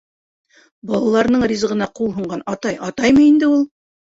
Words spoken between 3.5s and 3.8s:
ул?